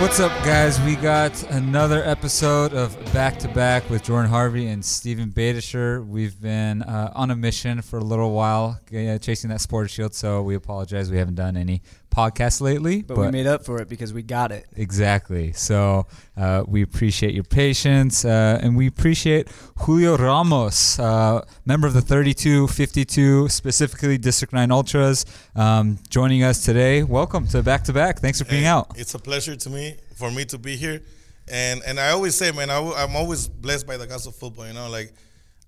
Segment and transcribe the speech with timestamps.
[0.00, 0.80] What's up, guys?
[0.80, 6.04] We got another episode of Back to Back with Jordan Harvey and Steven Beitashour.
[6.04, 10.12] We've been uh, on a mission for a little while, uh, chasing that sports shield.
[10.12, 11.12] So we apologize.
[11.12, 11.80] We haven't done any
[12.14, 14.66] podcasts lately, but, we made up for it because we got it.
[14.76, 15.52] Exactly.
[15.52, 16.06] So
[16.36, 19.48] uh, we appreciate your patience, uh, and we appreciate
[19.78, 25.24] Julio Ramos, uh, member of the 3252, specifically District 9 Ultras,
[25.56, 27.02] um, joining us today.
[27.02, 28.20] Welcome to Back to Back.
[28.20, 28.92] Thanks for being Hey, out.
[28.96, 31.02] It's a pleasure to me for me to be here,
[31.48, 34.66] and and I always say, man, I, am always blessed by the of football.
[34.66, 35.12] You know, like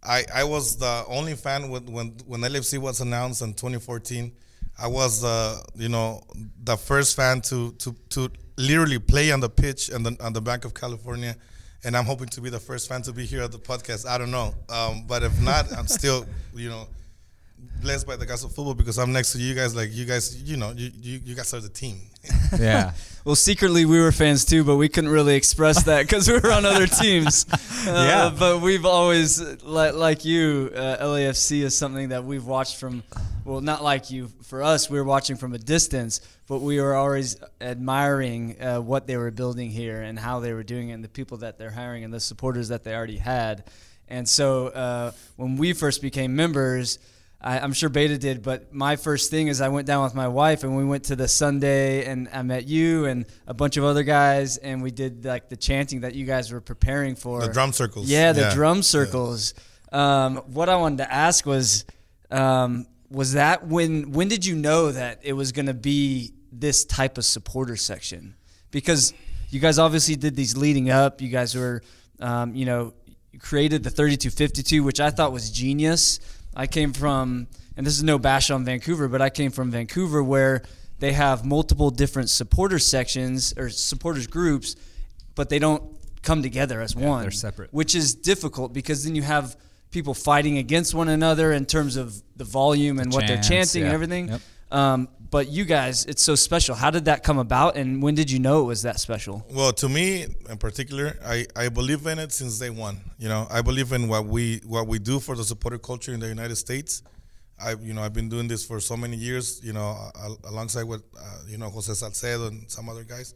[0.03, 4.33] I I was the only fan when when when LFC was announced in 2014.
[4.79, 6.23] I was uh, you know
[6.63, 10.41] the first fan to to to literally play on the pitch and the on the
[10.41, 11.37] Banc of California.
[11.85, 14.09] And I'm hoping to be the first fan to be here at the podcast.
[14.09, 16.89] I don't know, um, but if not, I'm still, you know,
[17.83, 19.75] blessed by the gods of football because I'm next to you guys.
[19.75, 22.01] Like you guys, you know, you you, you guys are the team.
[22.59, 22.93] Yeah.
[23.27, 26.53] Well, secretly we were fans too, but we couldn't really express that because we were
[26.53, 27.45] on other teams.
[27.53, 28.33] Uh, Yeah.
[28.39, 33.03] But we've always, like, like you, uh, LAFC is something that we've watched from,
[33.45, 34.29] well, not like you.
[34.43, 39.09] For us, we were watching from a distance, but we were always admiring uh, what
[39.09, 41.71] they were building here and how they were doing it and the people that they're
[41.73, 43.65] hiring and the supporters that they already had.
[44.07, 47.01] And so uh, when we first became members,
[47.47, 50.27] I, I'm sure Beta did, but my first thing is I went down with my
[50.27, 53.85] wife and we went to the Sunday and I met you and a bunch of
[53.85, 57.41] other guys and we did like the chanting that you guys were preparing for.
[57.41, 58.09] The drum circles.
[58.09, 58.55] Yeah, the Yeah.
[58.55, 59.55] drum circles.
[59.93, 61.85] Um, what I wanted to ask was,
[62.33, 66.85] um, was that when when did you know that it was going to be this
[66.85, 68.35] type of supporter section?
[68.73, 69.15] Because
[69.51, 71.21] you guys obviously did these leading up.
[71.21, 71.83] You guys were,
[72.19, 72.95] um, you know,
[73.39, 76.19] created the 3252, which I thought was genius.
[76.57, 80.23] I came from, and this is no bash on Vancouver, but I came from Vancouver
[80.23, 80.63] where
[80.99, 84.75] they have multiple different supporter sections or supporters groups,
[85.35, 85.83] but they don't
[86.23, 87.23] come together as one.
[87.23, 87.73] they're separate.
[87.73, 89.57] Which is difficult because then you have
[89.91, 93.93] people fighting against one another in terms of the volume and what they're chanting and
[93.93, 94.29] everything.
[94.29, 94.41] Yep.
[94.71, 96.75] Um, but you guys, it's so special.
[96.75, 99.45] How did that come about, and when did you know it was that special?
[99.51, 103.03] Well, to me in particular, I, I believe in it since day one.
[103.19, 106.21] You know, I believe in what we what we do for the supporter culture in
[106.21, 107.03] the United States.
[107.61, 109.61] I you know I've been doing this for so many years.
[109.63, 110.11] You know,
[110.45, 113.35] alongside with uh, you know Jose Salcedo and some other guys.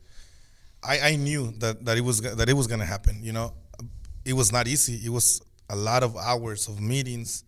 [0.82, 3.22] I, I knew that, that it was that it was gonna happen.
[3.22, 3.52] You know,
[4.24, 4.98] it was not easy.
[5.04, 7.44] It was a lot of hours of meetings,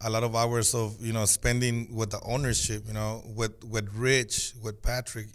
[0.00, 2.84] a lot of hours of you know spending with the ownership.
[2.86, 5.26] You know, with with Rich, with Patrick,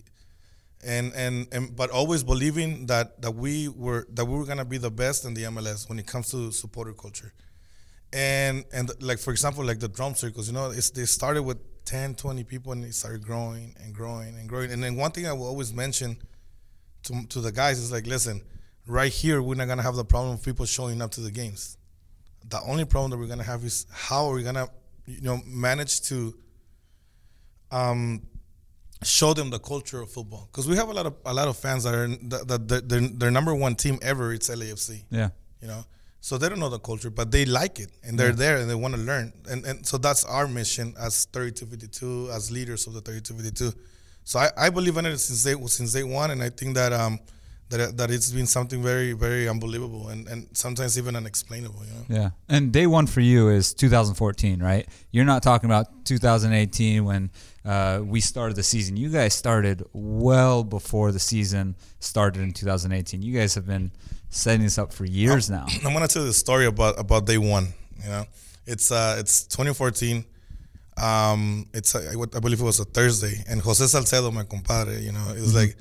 [0.85, 4.77] and and and but always believing that that we were that we were gonna be
[4.77, 7.33] the best in the MLS when it comes to supporter culture.
[8.11, 11.57] And and like for example, like the drum circles, you know, it's they started with
[11.85, 14.71] 10, 20 people and it started growing and growing and growing.
[14.71, 16.17] And then one thing I will always mention
[17.03, 18.41] to to the guys is like, listen,
[18.87, 21.77] right here we're not gonna have the problem of people showing up to the games.
[22.49, 24.67] The only problem that we're gonna have is how are we gonna,
[25.05, 26.35] you know, manage to
[27.71, 28.21] um,
[29.03, 30.47] show them the culture of football.
[30.51, 32.89] Because we have a lot of a lot of fans that are that, that that
[32.89, 35.29] their, their number one team ever it's LAFC Yeah.
[35.61, 35.83] you know?
[36.21, 38.75] So they don't know the culture but they like it and they're there and they
[38.75, 39.33] want to learn.
[39.49, 43.77] And and so that's our mission as 3252 as leaders of the 3252
[44.23, 46.93] so I, I believe in it since day since day one and I think that
[46.93, 47.19] um
[47.77, 52.05] that that it's been something very very unbelievable and and sometimes even unexplainable you know
[52.23, 52.29] Yeah.
[52.49, 54.87] And day one for you is 2014, right?
[55.11, 57.31] You're not talking about 2018 when
[57.65, 58.97] uh, we started the season.
[58.97, 63.21] You guys started well before the season started in 2018.
[63.21, 63.91] You guys have been
[64.29, 65.65] setting this up for years now.
[65.85, 67.73] I'm gonna tell you the story about about day one.
[68.03, 68.25] You know,
[68.65, 70.25] it's uh it's 2014.
[70.97, 75.11] Um, it's I I believe it was a Thursday, and Jose Salcedo, my compadre, you
[75.11, 75.75] know, it was like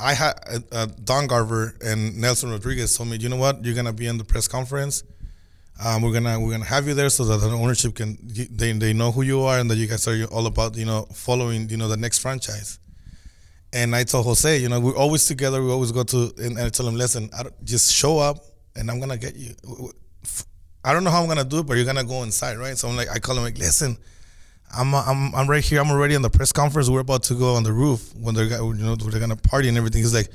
[0.00, 3.74] I had uh, uh, Don Garber and Nelson Rodriguez told me, you know what, you're
[3.74, 5.04] gonna be in the press conference.
[5.82, 8.92] Um, we're gonna we're gonna have you there so that the ownership can they, they
[8.92, 11.76] know who you are and that you guys are all about you know following you
[11.76, 12.78] know the next franchise.
[13.72, 15.62] And I told Jose, you know, we're always together.
[15.62, 17.30] We always go to, and I tell him, listen,
[17.62, 18.38] just show up,
[18.74, 19.54] and I'm gonna get you.
[20.84, 22.76] I don't know how I'm gonna do it, but you're gonna go inside, right?
[22.76, 23.96] So I'm like, I call him like, listen,
[24.76, 25.80] I'm I'm I'm right here.
[25.80, 26.88] I'm already in the press conference.
[26.88, 29.76] We're about to go on the roof when they're you know they're gonna party and
[29.76, 30.02] everything.
[30.02, 30.28] He's like,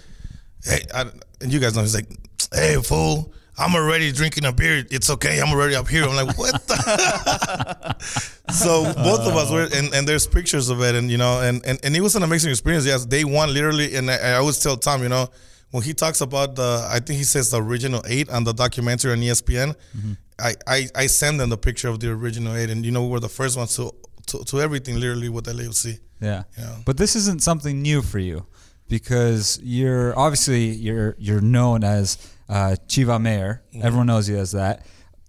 [0.64, 1.06] hey, I,
[1.42, 2.10] and you guys know he's like,
[2.54, 4.86] hey fool, I'm already drinking a beer.
[4.92, 5.40] It's okay.
[5.40, 6.04] I'm already up here.
[6.04, 6.68] I'm like, what?
[6.68, 7.96] The?
[8.52, 11.66] so both of us were, and, and there's pictures of it, and you know, and,
[11.66, 12.86] and and it was an amazing experience.
[12.86, 15.30] Yes, day one, literally, and I, I always tell Tom, you know,
[15.72, 19.14] when he talks about the, I think he says the original eight on the documentary
[19.14, 19.76] on ESPN.
[19.98, 20.12] Mm-hmm.
[20.38, 23.10] I, I I send them the picture of the original eight, and you know, we
[23.10, 23.94] were the first ones to
[24.28, 26.00] to, to everything, literally with LAFC.
[26.22, 26.44] Yeah.
[26.58, 26.78] Yeah.
[26.86, 28.46] But this isn't something new for you.
[28.88, 32.18] because you're obviously you're you're known as
[32.50, 33.64] uh, Chiva Mayor.
[33.82, 34.86] Everyone knows you as that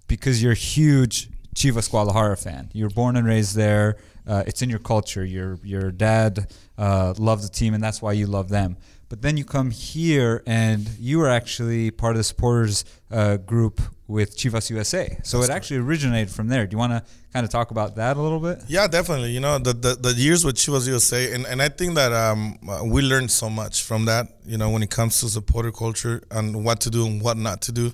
[0.08, 2.70] because you're a huge Chivas Guadalajara fan.
[2.74, 3.96] You're born and raised there.
[4.26, 5.24] Uh, it's in your culture.
[5.24, 8.76] Your your dad uh, loved the team, and that's why you love them.
[9.08, 13.80] But then you come here, and you were actually part of the supporters uh, group
[14.08, 15.18] with Chivas USA.
[15.22, 16.66] So it actually originated from there.
[16.66, 18.62] Do you want to kind of talk about that a little bit?
[18.68, 19.30] Yeah, definitely.
[19.30, 22.58] You know, the the, the years with Chivas USA, and, and I think that um,
[22.68, 24.26] uh, we learned so much from that.
[24.44, 27.60] You know, when it comes to supporter culture and what to do and what not
[27.62, 27.92] to do.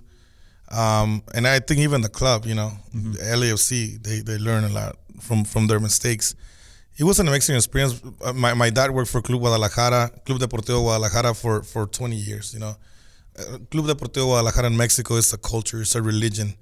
[0.70, 3.12] Um, and I think even the club, you know, mm-hmm.
[3.12, 6.34] LAFC, they they learn a lot from from their mistakes.
[6.98, 8.00] It was an amazing experience.
[8.22, 12.52] Uh, my, my dad worked for Club Guadalajara, Club Deportivo Guadalajara for, for 20 years,
[12.52, 12.76] you know.
[13.38, 16.54] Uh, Club Deportivo Guadalajara in Mexico is a culture, it's a religion,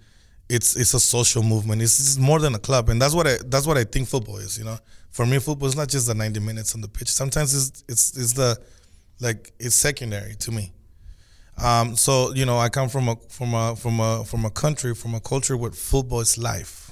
[0.49, 1.81] it's it's a social movement.
[1.81, 4.39] It's, it's, more than a club, and that's what I that's what I think football
[4.39, 4.59] is.
[4.59, 4.79] You know,
[5.11, 7.09] for me, football is not just the 90 minutes on the pitch.
[7.09, 8.59] Sometimes it's it's, it's the
[9.21, 10.73] like it's secondary to me.
[11.63, 14.95] Um, so you know, I come from a from a from a from a country
[14.95, 16.90] from a culture where football is life,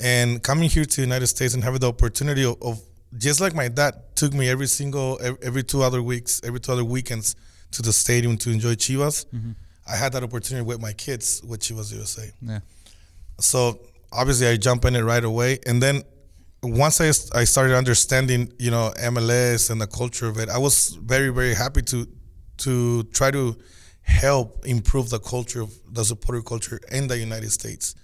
[0.00, 2.80] and coming here to the United States and having the opportunity of, of
[3.16, 6.84] just like my dad took me every single every two other weeks, every two other
[6.84, 7.36] weekends
[7.72, 9.26] to the stadium to enjoy Chivas.
[9.26, 9.52] Mm-hmm.
[9.86, 12.30] I had that opportunity with my kids with Chivas USA.
[12.40, 12.60] Yeah.
[13.38, 13.80] So
[14.12, 16.02] obviously I jump in it right away, and then
[16.62, 17.08] once I,
[17.38, 21.54] I started understanding you know MLS and the culture of it, I was very very
[21.54, 22.08] happy to
[22.58, 23.56] to try to
[24.02, 27.94] help improve the culture of the supporter culture in the United States.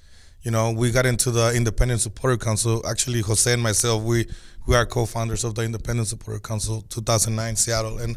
[0.42, 2.82] You know, we got into the Independent Supporter Council.
[2.86, 4.26] Actually, Jose and myself, we
[4.66, 8.16] we are co-founders of the Independent Supporter Council 2009 Seattle, and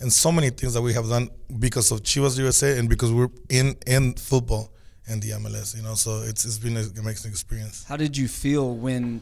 [0.00, 1.28] and so many things that we have done
[1.58, 4.72] because of Chivas USA and because we're in in football
[5.08, 5.76] and the MLS.
[5.76, 7.84] You know, so it's it's been an amazing experience.
[7.84, 9.20] How did you feel when,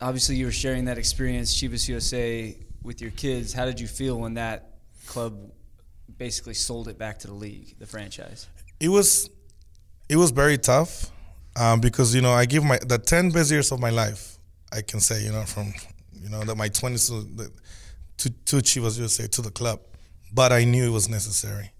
[0.00, 3.52] obviously, you were sharing that experience, Chivas USA, with your kids?
[3.52, 4.74] How did you feel when that
[5.06, 5.50] club
[6.18, 8.46] basically sold it back to the league, the franchise?
[8.80, 9.30] It was,
[10.08, 11.10] it was very tough,
[11.56, 14.38] um, because you know I give my the ten best years of my life.
[14.72, 15.72] I can say you know from
[16.12, 17.50] you know that my twenties to,
[18.18, 19.80] to to Chivas USA to the club,
[20.32, 21.70] but I knew it was necessary.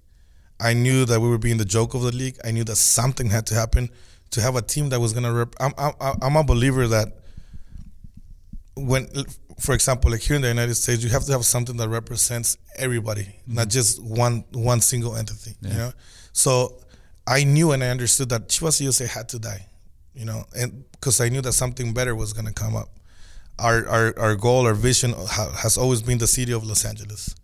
[0.60, 2.36] I knew that we were being the joke of the league.
[2.44, 3.90] I knew that something had to happen
[4.30, 5.32] to have a team that was gonna.
[5.32, 7.08] Rep- I'm I'm I'm a believer that
[8.76, 9.08] when
[9.60, 12.58] for example, like here in the United States, you have to have something that represents
[12.76, 13.54] everybody, mm-hmm.
[13.54, 15.54] not just one one single entity.
[15.60, 15.70] Yeah.
[15.70, 15.92] You know,
[16.32, 16.80] so
[17.26, 19.66] I knew and I understood that Chivas USA had to die.
[20.14, 22.88] You know, and because I knew that something better was going to come up.
[23.58, 27.34] Our, our our goal, our vision has always been the city of Los Angeles.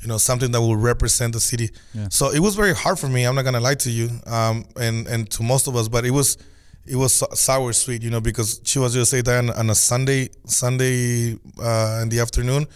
[0.00, 1.70] You know, something that will represent the city.
[1.94, 2.08] Yeah.
[2.10, 3.24] So it was very hard for me.
[3.24, 6.10] I'm not gonna lie to you, um, and and to most of us, but it
[6.10, 6.38] was
[6.86, 11.38] it was sour sweet, you know, because just say that on, on a Sunday Sunday
[11.62, 12.66] uh, in the afternoon.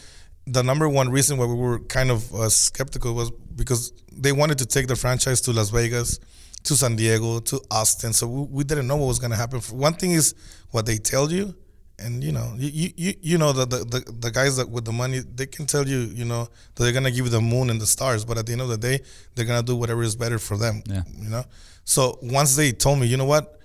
[0.46, 4.58] The number one reason why we were kind of uh, skeptical was because they wanted
[4.58, 6.20] to take the franchise to Las Vegas,
[6.64, 8.12] to San Diego, to Austin.
[8.12, 9.60] So we, we didn't know what was going to happen.
[9.70, 10.34] One thing is
[10.70, 11.55] what they tell you,
[11.99, 14.93] and you know, you you, you know the, the, the the guys that with the
[14.93, 17.81] money they can tell you, you know, that they're gonna give you the moon and
[17.81, 19.00] the stars, but at the end of the day,
[19.34, 20.82] they're gonna do whatever is better for them.
[20.87, 21.02] Yeah.
[21.20, 21.44] You know.
[21.84, 23.58] So once they told me, you know what,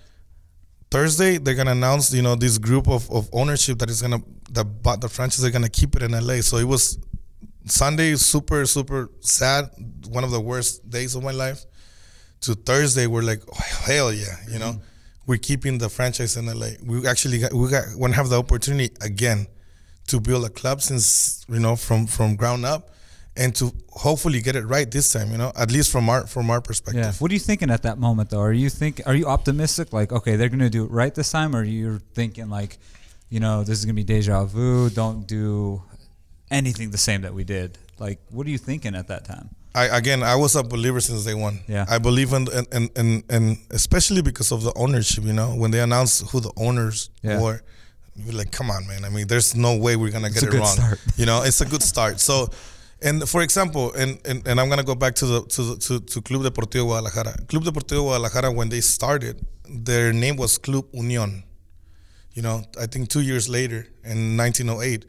[0.90, 4.20] Thursday they're gonna announce you know this group of, of ownership that is gonna
[4.50, 6.40] that bought the franchise they're gonna keep it in LA.
[6.40, 6.98] So it was
[7.66, 9.70] Sunday super super sad,
[10.08, 11.64] one of the worst days of my life.
[12.44, 15.26] To Thursday we're like oh, hell yeah, you know, mm-hmm.
[15.26, 16.70] we're keeping the franchise in LA.
[16.84, 19.46] We actually got, we got want to have the opportunity again
[20.08, 22.90] to build a club since you know from from ground up
[23.36, 25.52] and to hopefully get it right this time you know?
[25.56, 27.02] At least from our from our perspective.
[27.02, 27.12] Yeah.
[27.12, 28.40] What are you thinking at that moment though?
[28.40, 29.92] Are you think are you optimistic?
[29.92, 32.78] Like okay they're gonna do it right this time or you're you thinking like
[33.30, 35.82] you know this is gonna be deja vu don't do
[36.50, 37.78] anything the same that we did?
[37.98, 41.24] Like what are you thinking at that time I, again, I was a believer since
[41.24, 41.60] day one.
[41.66, 41.84] Yeah.
[41.88, 45.24] I believe in, and and and especially because of the ownership.
[45.24, 47.40] You know, when they announced who the owners yeah.
[47.40, 47.60] were,
[48.24, 49.04] we're like, come on, man.
[49.04, 50.66] I mean, there's no way we're gonna get it's it wrong.
[50.66, 51.00] Start.
[51.16, 52.20] You know, it's a good start.
[52.20, 52.48] So
[53.04, 56.00] and for example, and, and, and I'm gonna go back to the to the, to,
[56.00, 57.36] to Club Deportivo Guadalajara.
[57.48, 61.42] Club Deportivo Guadalajara, when they started, their name was Club Unión.
[62.32, 65.04] You know, I think two years later, in 1908,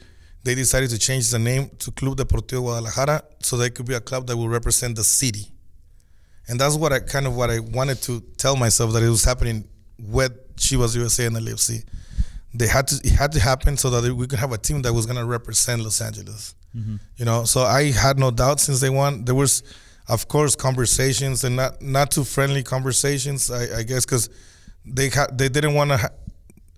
[0.46, 4.00] they decided to change the name to Club Deportivo Guadalajara so they could be a
[4.00, 5.52] club that will represent the city.
[6.48, 9.26] And that's what I kind of what I wanted to tell myself that it was
[9.26, 11.84] happening with Chivas USA and the LAFC.
[12.54, 14.94] They had to it had to happen so that we could have a team that
[14.94, 16.54] was gonna represent Los Angeles.
[16.78, 16.98] Mm-hmm.
[17.18, 19.26] You know, so I had no doubt since they won.
[19.26, 19.64] There was,
[20.08, 23.50] of course, conversations and not not too friendly conversations.
[23.50, 24.30] I, I guess because
[24.86, 25.98] they had they didn't want to.
[25.98, 26.10] Ha-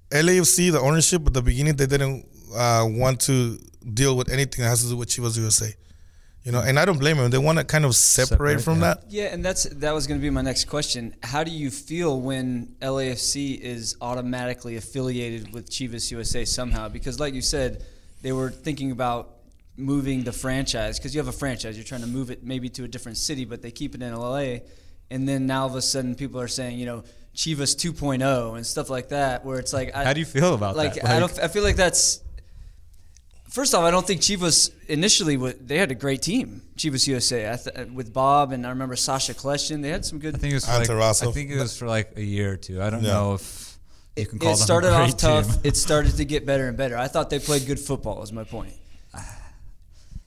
[0.10, 2.26] LAFC, the ownership at the beginning, they didn't
[2.56, 3.60] uh, want to
[3.94, 5.74] deal with anything that has to do with Chivas USA.
[6.44, 7.30] You know, and I don't blame them.
[7.30, 8.94] They want to kind of separate, Separate, from yeah.
[8.94, 9.04] that.
[9.10, 11.14] Yeah, and that's that was going to be my next question.
[11.22, 16.88] How do you feel when LAFC is automatically affiliated with Chivas USA somehow?
[16.88, 17.84] Because, like you said,
[18.22, 19.34] they were thinking about
[19.76, 21.76] moving the franchise because you have a franchise.
[21.76, 24.16] You're trying to move it maybe to a different city, but they keep it in
[24.16, 24.60] LA.
[25.10, 27.04] And then now all of a sudden, people are saying, you know,
[27.36, 30.76] Chivas 2.0 and stuff like that, where it's like, I, How do you feel about
[30.76, 31.06] like, that?
[31.06, 31.40] I don't.
[31.40, 32.24] I feel like that's.
[33.50, 36.62] First off, I don't think Chivas initially they had a great team.
[36.78, 39.82] Chivas USA I th- with Bob and I remember Sacha Kljestan.
[39.82, 40.36] They had some good.
[40.36, 42.58] I think it was for like, I think it was for like a year or
[42.58, 42.82] two.
[42.82, 43.14] I don't Yeah.
[43.14, 43.78] know if
[44.18, 45.48] you can call it them started a great off tough.
[45.54, 45.62] team.
[45.64, 46.98] It started to get better and better.
[46.98, 48.22] I thought they played good football.
[48.22, 48.74] Is my point.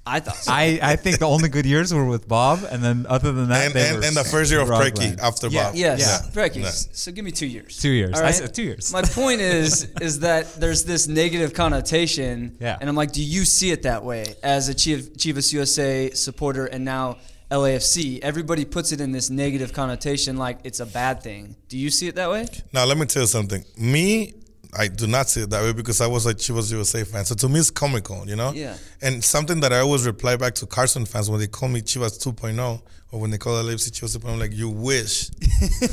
[0.06, 0.36] I thought.
[0.36, 0.50] So.
[0.52, 3.66] I, I think the only good years were with Bob, and then other than that,
[3.66, 5.12] And, they and, were and the first year of struggling.
[5.12, 5.74] Preki after Yeah, Bob.
[5.76, 6.30] Yes, Yeah.
[6.42, 6.62] Preki.
[6.62, 6.70] Yeah.
[6.70, 7.76] So give me two years.
[7.78, 8.18] Two years.
[8.18, 8.92] All I said two years.
[8.92, 12.56] My point is, is that there's this negative connotation.
[12.60, 12.78] Yeah.
[12.80, 16.64] And I'm like, do you see it that way as a Chiv- Chivas USA supporter
[16.66, 17.18] and now
[17.50, 18.20] LAFC?
[18.20, 21.56] Everybody puts it in this negative connotation, like it's a bad thing.
[21.68, 22.46] Do you see it that way?
[22.72, 23.64] Now let me tell you something.
[23.76, 24.34] Me,
[24.76, 27.24] I do not see it that way because I was a Chivas USA fan.
[27.24, 28.52] So to me, it's comical, you know.
[28.52, 28.76] Yeah.
[29.02, 32.24] And something that I always reply back to Carson fans when they call me Chivas
[32.24, 32.80] 2.0
[33.12, 35.30] or when they call LAFC Chivas 2.0, I'm like, you wish,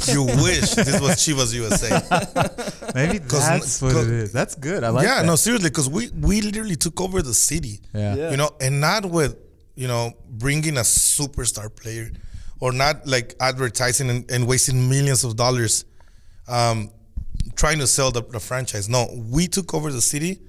[0.07, 2.00] you wish this was Chivas USA.
[2.93, 4.84] Maybe that's what it cause- That's good.
[4.84, 5.25] I like yeah, that.
[5.25, 7.81] no, seriously, because we we literally took over the city.
[7.93, 8.15] Yeah.
[8.15, 8.31] Yeah.
[8.31, 9.36] You know, and not with
[9.75, 12.12] you know bringing a superstar player,
[12.60, 15.86] or not like advertising and, and wasting millions of dollars,
[16.48, 16.91] um,
[17.56, 18.88] trying to sell the, the franchise.
[18.89, 20.39] No, we took over the city,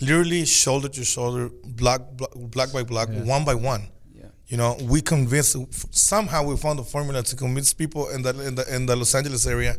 [0.00, 3.88] literally shoulder to shoulder, block block, block by block, one by one.
[4.14, 4.26] Yeah.
[4.48, 5.56] You know, we convinced
[5.94, 9.14] somehow we found a formula to convince people in the in the in the Los
[9.14, 9.76] Angeles area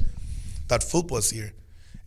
[0.67, 1.53] that football is here.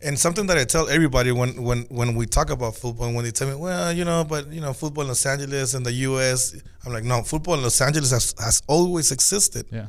[0.01, 3.31] And something that I tell everybody when when when we talk about football, when they
[3.31, 6.55] tell me, well, you know, but you know, football in Los Angeles and the U.S.,
[6.85, 9.65] I'm like, no, football in Los Angeles has, has always existed.
[9.71, 9.87] Yeah.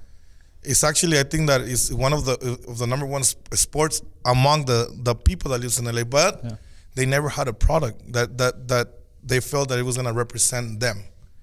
[0.67, 4.03] It's actually, I think that is one of the uh, of the number one sports
[4.25, 6.05] among the the people that lives in LA.
[6.05, 6.57] But Yeah.
[6.97, 8.87] they never had a product that that that
[9.23, 10.99] they felt that it was gonna represent them,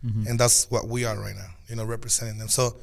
[0.05, 0.27] mm-hmm.
[0.27, 1.51] and that's what we are right now.
[1.69, 2.49] You know, representing them.
[2.49, 2.77] So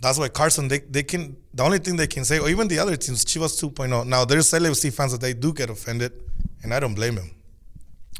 [0.00, 2.78] that's why Carson they, they can the only thing they can say, or even the
[2.78, 4.06] other teams, Chivas 2.0.
[4.06, 6.12] Now there's LFC fans that they do get offended,
[6.62, 7.30] and I don't blame them.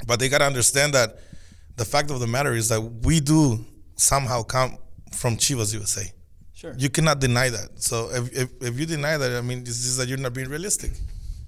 [0.06, 1.18] But they gotta understand that
[1.76, 3.64] the fact of the matter is that we do
[3.96, 4.76] somehow come
[5.12, 6.12] from Chivas USA.
[6.58, 6.74] Sure.
[6.76, 7.80] You cannot deny that.
[7.80, 10.48] So if, if, if you deny that, I mean, this is that you're not being
[10.48, 10.90] realistic.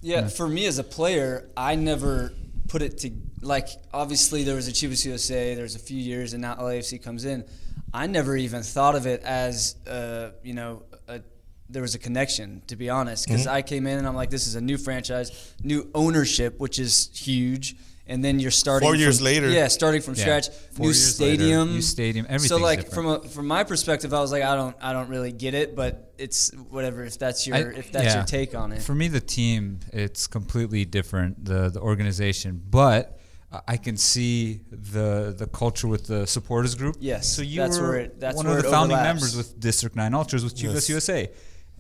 [0.03, 2.33] Yeah, for me as a player, I never
[2.69, 3.11] put it to
[3.43, 3.69] like.
[3.93, 5.57] Obviously, there was a Chivas USA.
[5.57, 7.45] There was a few years, and now LAFC comes in.
[7.93, 11.23] I never even thought of it as, uh, you know, a,
[11.69, 12.63] there was a connection.
[12.69, 15.55] To be honest, because I came in and I'm like, this is a new franchise,
[15.65, 17.75] new ownership, which is huge.
[18.11, 19.49] And then you're starting Four years from- later.
[19.49, 20.23] Yeah, starting from Yeah.
[20.23, 20.49] scratch.
[20.73, 21.73] Four new years later, stadium.
[21.75, 22.49] new stadium, everything.
[22.49, 22.95] So like different.
[22.95, 25.77] from a, from my perspective, I was like, I don't I don't really get it,
[25.77, 27.05] but it's whatever.
[27.05, 28.17] If that's your I- if that's yeah.
[28.17, 28.83] your take on it.
[28.83, 31.45] For me, the team it's completely different.
[31.45, 33.17] The the organization, but
[33.53, 36.97] I- I can see the the culture with the supporters group.
[36.99, 39.21] Yes, So you that's were where it- that's one where of the it founding overlaps.
[39.23, 40.89] members with District Nine Ultras with Chivas Yes.
[40.89, 41.31] USA,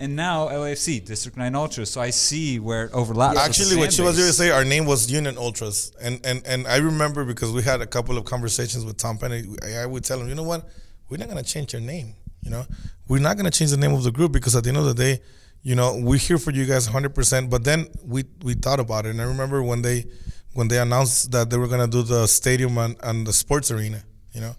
[0.00, 1.90] and now LAFC District Nine Ultras.
[1.90, 3.37] So I see where it overlaps.
[3.37, 4.40] the Actually, with fan Chivas base.
[4.40, 7.87] USA, our name was Union Ultras, and and and I remember because we had a
[7.87, 9.45] couple of conversations with Tom Penny.
[9.62, 10.69] I, I would tell him, you know what,
[11.11, 12.14] we're not gonna change your name.
[12.40, 12.64] You know,
[13.09, 14.95] we're not gonna change the name of the group because at the end of the
[14.95, 15.21] day,
[15.62, 17.14] you know, we're here for you guys 100.
[17.14, 20.07] percent But then we we thought about it, and I remember when they
[20.54, 24.02] when they announced that they were gonna do the stadium and, and the sports arena.
[24.33, 24.57] You know,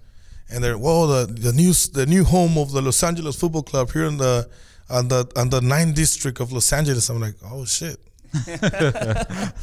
[0.51, 3.91] and they're whoa the the new the new home of the Los Angeles Football Club
[3.91, 4.47] here in the
[4.91, 7.09] on the on the ninth district of Los Angeles.
[7.09, 7.97] I'm like, oh shit.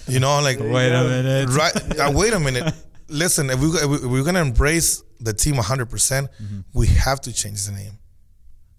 [0.08, 1.48] you know, like Wait a minute.
[1.50, 1.98] right?
[2.00, 2.74] Uh, wait a minute.
[3.08, 6.28] Listen, if, we, if we- if we're gonna embrace the team 100, percent
[6.74, 7.92] we have to change the name.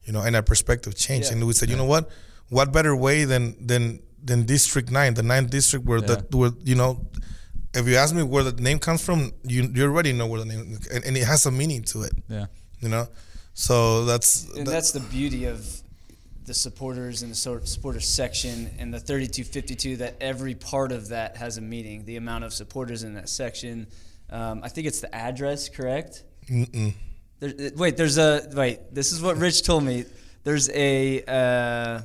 [0.03, 1.37] You know, and our perspective changed, Yeah.
[1.37, 2.09] and we said, you know what?
[2.49, 6.75] What better way than than than District Nine, the ninth district, where the where you
[6.75, 7.05] know.
[7.75, 10.45] If you ask me where the name comes from, you you already know where the
[10.47, 12.13] name, and, and it has a meaning to it.
[12.27, 12.47] Yeah.
[12.79, 13.07] You know,
[13.53, 15.59] so that's and that- that's the beauty of
[16.49, 21.59] the supporters and the supporters section and the 3252 that every part of that has
[21.59, 23.85] a meaning the amount of supporters in that section.
[24.31, 26.23] Um, i think it's the address correct?
[26.49, 26.95] Mm-mm.
[27.39, 30.05] there, wait there's a wait this is what rich told me.
[30.43, 32.01] There's a uh,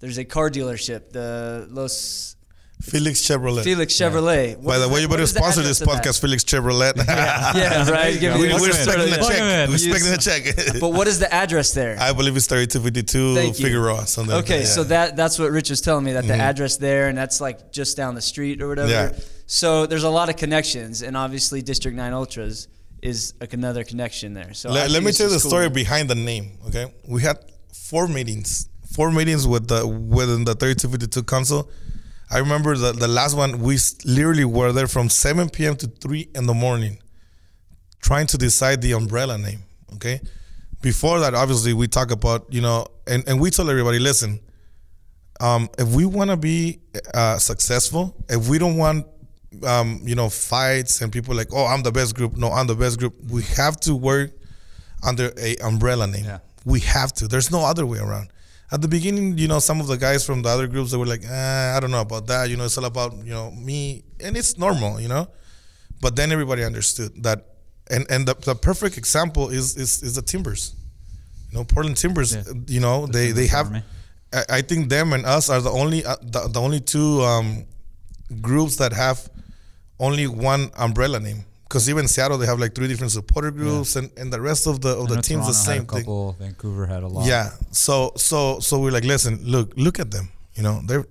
[0.00, 2.36] there's a car dealership the los
[2.82, 3.62] Felix Chevrolet.
[3.62, 6.12] felix chevrolet What By the way, you what better is sponsor this address of that?
[6.12, 6.96] podcast, Felix Chevrolet.
[6.96, 8.68] yeah right Give we, we're him in.
[8.70, 9.68] expecting a check.
[9.68, 10.80] We're expecting a check.
[10.80, 13.56] but what is the address there I believe it's 3252 Thank.
[13.56, 14.06] Figueroa.
[14.06, 16.40] Something like Okay, that, so that that's what Rich was telling me that the mm-hmm.
[16.40, 18.90] address there, and that's like just down the street or whatever.
[18.90, 19.12] Yeah.
[19.46, 22.68] So there's a lot of connections, and obviously District Nine Ultras
[23.02, 24.54] is like another connection there.
[24.54, 25.50] So let, let me tell you the cool.
[25.50, 26.58] story behind the name.
[26.68, 27.38] Okay, we had
[27.72, 31.70] four meetings, four meetings with the within the 3252 council.
[32.32, 33.60] I remember the the last one.
[33.60, 35.76] We literally were there from 7 p.m.
[35.76, 36.98] to 3 in the morning,
[38.00, 39.60] trying to decide the umbrella name.
[39.94, 40.20] Okay,
[40.80, 44.40] before that, obviously, we talk about you know, and and we told everybody, listen,
[45.40, 46.80] um, if we want to be
[47.12, 49.06] uh, successful, if we don't want,
[49.66, 52.36] um, you know, fights and people like, oh, I'm the best group.
[52.36, 53.14] No, I'm the best group.
[53.28, 54.30] We have to work
[55.06, 56.24] under a umbrella name.
[56.24, 56.38] Yeah.
[56.64, 57.28] We have to.
[57.28, 58.28] There's no other way around.
[58.72, 61.06] At the beginning, you know, some of the guys from the other groups they were
[61.06, 62.48] like, eh, I don't know about that.
[62.48, 65.28] You know, it's all about you know me, and it's normal, you know.
[66.00, 67.44] But then everybody understood that,
[67.90, 70.74] and and the, the perfect example is is is the Timbers.
[71.50, 72.34] You know, Portland Timbers.
[72.34, 72.44] Yeah.
[72.66, 73.84] You know, they they Timbers have.
[74.32, 77.66] I, I think them and us are the only uh, the, the only two um,
[78.40, 79.28] groups that have
[80.00, 81.44] only one umbrella name.
[81.72, 84.82] Because even Seattle, they have like three different supporter groups, and, and the rest of
[84.82, 86.34] the of the teams Toronto the same a thing.
[86.38, 87.26] Vancouver had a lot.
[87.26, 87.48] Yeah.
[87.70, 90.28] So so so we're like, listen, look, look at them.
[90.54, 91.06] You know, they're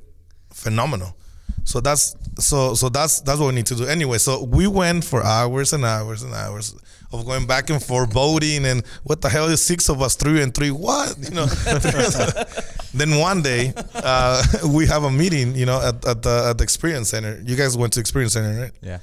[0.53, 1.17] phenomenal.
[1.63, 3.85] So that's so so that's that's what we need to do.
[3.85, 6.75] Anyway, so we went for hours and hours and hours
[7.11, 10.43] of going back and forth, voting, and what the hell is six of us, three
[10.43, 10.69] and three?
[10.69, 11.45] What you know?
[12.93, 16.63] then one day uh, we have a meeting, you know, at, at the at the
[16.63, 17.41] experience center.
[17.43, 18.71] You guys went to experience center, right?
[18.83, 18.99] Yeah.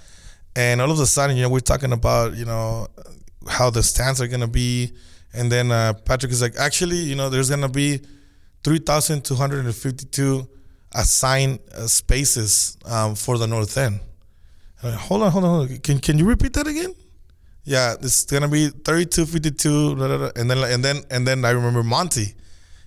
[0.58, 2.88] And all of a sudden, you know, we're talking about, you know,
[3.48, 4.90] how the stands are gonna be,
[5.32, 8.00] and then uh, Patrick is like, actually, you know, there's gonna be
[8.64, 10.48] three thousand two hundred and fifty-two
[10.92, 14.00] assigned uh, spaces um, for the north end.
[14.82, 15.78] Like, hold on, hold on, hold on.
[15.78, 16.92] Can can you repeat that again?
[17.62, 19.92] Yeah, it's gonna be thirty-two fifty-two,
[20.34, 22.34] and then and then and then I remember Monty.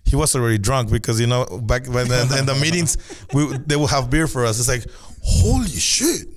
[0.04, 2.98] He was already drunk because you know back when the, in the meetings
[3.34, 4.60] we, they will have beer for us.
[4.60, 4.86] It's like,
[5.24, 6.28] holy shit!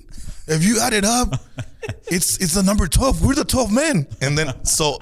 [0.47, 1.35] If you add it up,
[2.07, 3.23] it's it's the number twelve.
[3.25, 4.99] We're the twelve men, and then so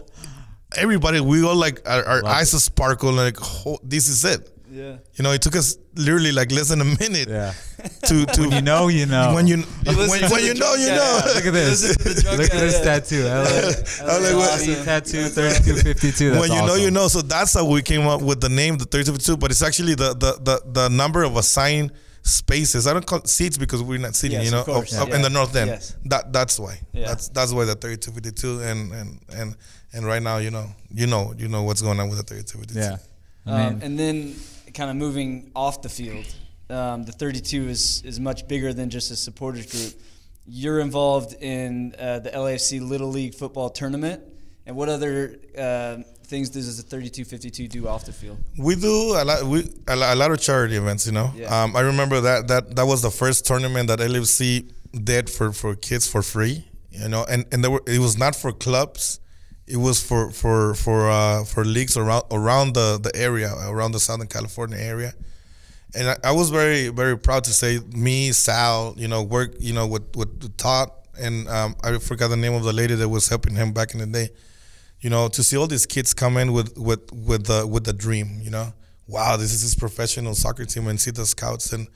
[0.75, 4.50] everybody we all like our, our eyes sparkle like oh, this is it.
[4.71, 4.97] Yeah.
[5.13, 7.53] You know, it took us literally like less than a minute Yeah.
[8.08, 9.32] to to You know, you know.
[9.36, 10.95] when you listen when, when you know you guy.
[10.95, 11.19] know.
[11.27, 11.84] Yeah, Look at this.
[11.84, 12.84] Listen to the drunk Look at this yeah.
[12.84, 13.23] tattoo.
[13.23, 14.12] LA.
[14.12, 16.39] I was like, what- tattoo 3252.
[16.39, 17.08] When you know, you know.
[17.08, 20.15] So that's how we came up with the name, the 32, but it's actually the
[20.15, 21.91] the the, the number of assigned
[22.23, 22.88] spaces.
[22.88, 24.93] I don't call it seats because we're not sitting, Yes, you know, of course.
[24.93, 25.15] up- up Yeah.
[25.17, 25.69] in the north end.
[25.69, 25.95] Yes.
[26.05, 26.79] That that's why.
[26.93, 27.07] Yeah.
[27.07, 29.55] That's that's why the 3252 and and and
[29.93, 32.79] and right now, you know, you know, you know what's going on with the 3252.
[32.79, 32.97] Yeah.
[33.45, 34.36] I Um, and then,
[34.73, 36.25] kind of moving off the field,
[36.69, 39.93] um, the 32 is is much bigger than just a supporters group.
[40.47, 44.21] You're involved in uh, the LAFC Little League football tournament,
[44.65, 48.38] and what other uh, things does the 3252 do off the field?
[48.58, 49.43] We do a lot.
[49.43, 51.06] We a lot, a lot of charity events.
[51.06, 51.63] You know, Yeah.
[51.63, 54.71] um, I remember that that that was the first tournament that LFC
[55.04, 56.65] did for for kids for free.
[56.91, 59.19] You know, and and there were, it was not for clubs.
[59.67, 63.99] It was for for for uh, for leagues around around the the area around the
[63.99, 65.13] Southern California area.
[65.95, 69.73] And I, I was very very proud to say me Sal you know work you
[69.73, 73.30] know with with Todd and um, I forgot the name of the lady that was
[73.30, 74.30] helping him back in the day
[75.04, 77.92] you know, to see all these kids come in with with with the with the
[77.92, 78.74] dream, you know,
[79.08, 81.88] wow, this is his professional soccer team, and see the scouts and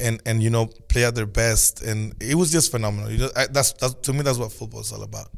[0.00, 3.10] and and you know play at their best, and it was just phenomenal.
[3.10, 5.28] You know, I, that's, that's to me that's what football is all about.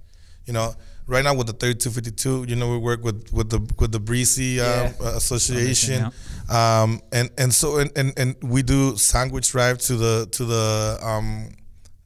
[0.44, 0.72] You know,
[1.08, 4.60] right now with the 3252, you know, we work with with the with the Breezy
[4.60, 5.16] um, Yeah.
[5.16, 6.12] Association,
[6.48, 10.98] um, and and so and, and and we do sandwich drive to the to the
[11.02, 11.48] um,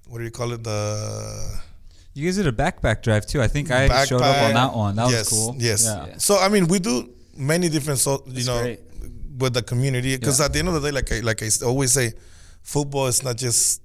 [0.08, 1.60] what do you call it the
[2.14, 3.40] you guys did a backpack drive too.
[3.40, 4.96] I think I showed up on that one.
[4.96, 5.54] That yes, was cool.
[5.58, 5.84] Yes.
[5.84, 6.06] Yeah.
[6.06, 6.16] Yeah.
[6.18, 8.80] So I mean, we do many different so you That's know great.
[9.38, 10.46] with the community because Yeah.
[10.46, 12.12] at the end of the day, like I, like I s- always say,
[12.62, 13.82] football is not just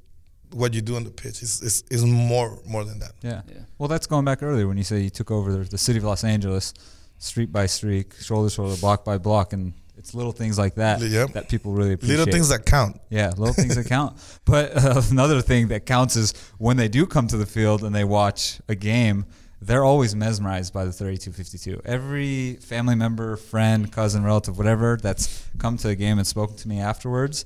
[0.52, 1.42] what you do on the pitch.
[1.42, 3.12] It's, it's, it's more more than that.
[3.22, 3.42] Yeah.
[3.48, 3.60] Yeah.
[3.78, 6.06] Well, that's going back earlier when you say you took over the, the city of
[6.06, 6.74] Los Angeles,
[7.20, 11.02] street by street, shoulder to shoulder, block by block, and it's little things like that
[11.02, 11.34] Yep.
[11.34, 12.18] that people really appreciate.
[12.18, 13.00] Little things that count.
[13.10, 14.18] Yeah, little things that count.
[14.46, 17.94] But uh, another thing that counts is when they do come to the field and
[17.96, 19.26] they watch a game,
[19.62, 21.82] they're always mesmerized by the 3252.
[21.86, 26.68] Every family member, friend, cousin, relative, whatever that's come to the game and spoken to
[26.68, 27.46] me afterwards,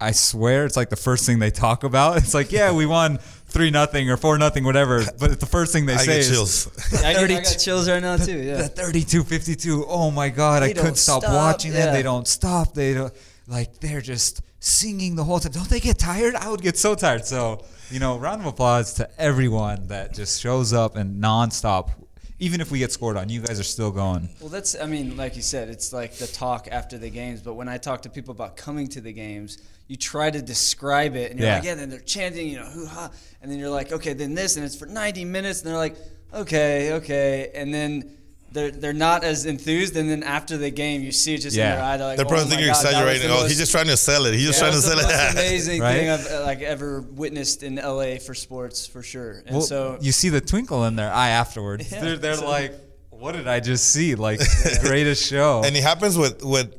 [0.00, 2.16] I swear it's like the first thing they talk about.
[2.16, 5.04] It's like, yeah, we won three nothing or four nothing, whatever.
[5.18, 6.94] But the first thing they I say get is chills.
[7.04, 8.38] I, get, I got chills right now too.
[8.38, 8.62] Yeah.
[8.62, 11.92] the 32 52 oh my god i couldn't don't stop, stop, watching them yeah.
[11.92, 13.12] they don't stop they don't
[13.46, 16.94] like they're just singing the whole time don't they get tired i would get so
[16.94, 21.90] tired so you know round of applause to everyone that just shows up and nonstop
[22.38, 25.16] even if we get scored on you guys are still going Well, that's, I mean,
[25.16, 27.40] like you said, it's like the talk after the games.
[27.40, 31.16] But when I talk to people about coming to the games, you try to describe
[31.16, 31.56] it, and you're Yeah.
[31.56, 33.10] like, yeah, then they're chanting, you know, hoo ha.
[33.42, 35.60] And then you're like, okay, then this, and it's for 90 minutes.
[35.60, 35.96] And they're like,
[36.32, 38.16] okay, okay, and then
[38.52, 41.70] they're they're not as enthused, and then after the game, you see it just Yeah.
[41.72, 41.96] in their eye.
[41.96, 43.28] They're like, They're oh probably my thinking you're God, that was exaggerating.
[43.28, 44.34] the Oh, he's just trying to sell it.
[44.34, 45.32] He's just yeah, trying to sell it.
[45.32, 45.96] amazing Right?
[45.98, 49.42] thing I've uh, like ever witnessed in LA for sports, for sure.
[49.46, 51.86] And Well, so you see the twinkle in their eye afterwards.
[51.92, 52.74] Yeah, they're they're so- like,
[53.08, 54.14] "What did I just see?
[54.16, 54.40] Like
[54.82, 56.74] greatest show." and it happens with with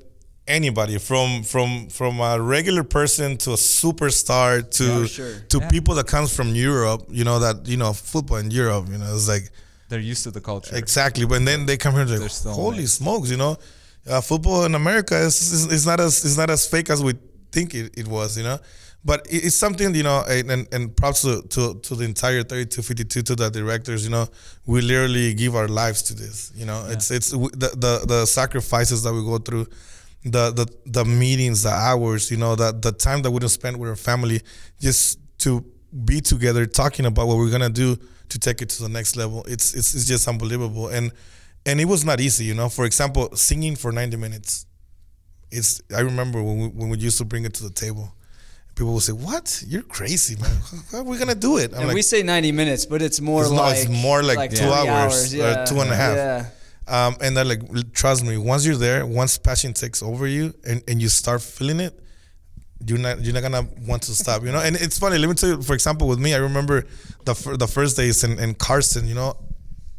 [0.47, 5.39] anybody from from from a regular person to a superstar to Yeah, sure.
[5.49, 5.69] to Yeah.
[5.69, 7.06] people that comes from Europe.
[7.10, 8.88] You know that you know football in Europe.
[8.91, 9.49] You know it's like
[9.89, 10.75] they're used to the culture.
[10.75, 11.25] exactly.
[11.25, 12.95] But then they come here and they're They're like, holy mixed.
[12.97, 13.29] smokes!
[13.29, 13.58] You know,
[14.10, 17.13] uh, football in America is, is is not as is not as fake as we
[17.51, 18.38] think it, it was.
[18.38, 18.60] You know.
[19.06, 22.41] But it- it's something, you know, and, and, and props to, to, to the entire
[22.41, 24.29] 3252, to the directors, you know,
[24.65, 29.03] we literally give our lives to this, you know, it's, it's the, the, the sacrifices
[29.03, 29.67] that we go through,
[30.23, 33.77] the, the, the meetings, the hours, you know, the, the time that we don't spend
[33.77, 34.41] with our family
[34.79, 35.65] just to
[36.05, 37.97] be together, talking about what we're going to do
[38.29, 39.43] to take it to the next level.
[39.47, 40.88] It's, it's, it's just unbelievable.
[40.88, 41.12] And,
[41.65, 44.65] and it was not easy, you know, for example, singing for 90 minutes.
[45.51, 48.13] It's, I remember when we, when we used to bring it to the table
[48.75, 49.63] people will say, "What?
[49.67, 50.57] You're crazy, man!
[50.91, 53.21] How are we gonna do it?" I'm and like, we say 90 minutes, but it's
[53.21, 55.95] more It's not- like it's more like two three hours, or uh, two and a
[55.95, 56.15] half.
[56.15, 56.45] Yeah.
[56.88, 60.84] Um, and they're like, "Trust me, once you're there, once passion takes over you, and,
[60.88, 61.98] and you start feeling it,
[62.86, 64.60] you're not you're not gonna want to stop." You know.
[64.60, 65.17] And it's funny.
[65.17, 66.86] Let me tell you, for example, with me, I remember
[67.26, 69.08] the fir- the first days in, in Carson.
[69.08, 69.38] You know,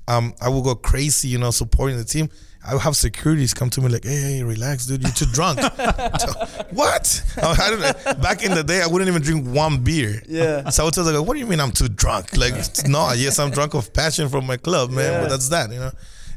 [0.09, 1.29] um, I will go crazy.
[1.29, 2.29] You know, supporting the team.
[2.67, 5.03] I would have securities come to me like, "Hey, hey, relax, dude.
[5.03, 5.61] You're too drunk."
[6.71, 7.23] what?
[7.43, 8.15] I know.
[8.15, 10.23] Back in the day, I wouldn't even drink one beer.
[10.27, 10.71] Yeah.
[10.71, 12.55] So I would tell them, "What do you mean I'm too drunk?" Like,
[12.87, 15.13] no, yes, I'm drunk of passion from my club, man.
[15.13, 15.21] Yeah.
[15.23, 15.93] But that's that, you know.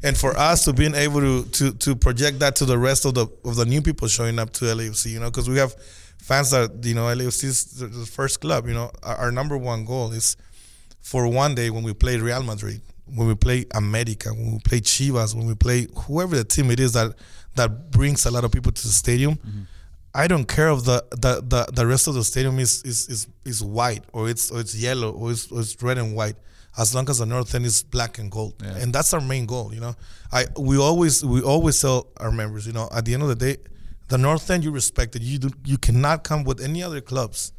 [0.08, 3.14] And for us to being able to to to project that to the rest of
[3.14, 5.76] the of the new people showing up to LAFC, you know, because we have
[6.18, 8.68] fans that you know LAFC is the first club.
[8.68, 10.38] You know, our, our number one goal is
[11.02, 12.82] for one day when we play Real Madrid,
[13.14, 16.80] when we play America, when we play Chivas, when we play whoever the team it
[16.80, 17.14] is that
[17.56, 19.36] that brings a lot of people to the stadium.
[19.36, 19.62] Mm-hmm.
[20.14, 23.28] I don't care if the, the, the, the rest of the stadium is, is, is,
[23.46, 26.36] is white or it's or it's yellow or it's, or it's red and white,
[26.78, 28.78] as long as the north end is black and gold, Yeah.
[28.78, 29.74] and that's our main goal.
[29.74, 29.96] You know,
[30.32, 33.36] I we always we always tell our members, you know, at the end of the
[33.36, 33.58] day,
[34.08, 35.22] the north end you respect it.
[35.22, 37.52] You do, you cannot come with any other clubs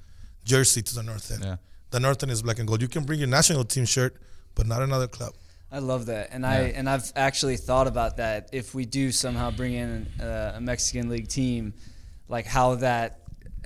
[0.44, 1.44] jersey to the north end.
[1.44, 1.56] Yeah.
[1.90, 2.80] The north end is black and gold.
[2.82, 4.16] You can bring your national team shirt,
[4.54, 5.34] but not another club.
[5.70, 8.48] I love that, and I and I've actually thought about that.
[8.52, 11.74] If we do somehow bring in uh, a Mexican league team,
[12.28, 13.20] like how that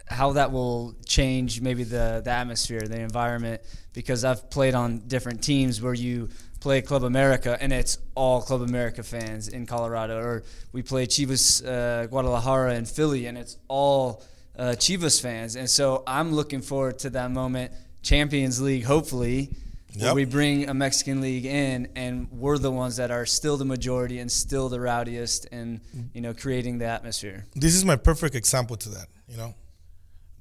[0.08, 3.62] how that will change maybe the the atmosphere, the environment.
[3.92, 6.28] Because I've played on different teams where you
[6.60, 11.66] play Club America and it's all Club America fans in Colorado, or we play Chivas
[11.66, 14.22] uh, Guadalajara in Philly and it's all
[14.58, 15.56] uh, Chivas fans.
[15.56, 17.72] And so I'm looking forward to that moment,
[18.02, 19.54] Champions League, hopefully
[19.94, 20.14] Yep.
[20.14, 24.20] we bring a Mexican league in, and we're the ones that are still the majority
[24.20, 25.80] and still the rowdiest, and
[26.14, 27.46] you know, creating the atmosphere.
[27.54, 29.08] this is my perfect example to that.
[29.28, 29.54] You know,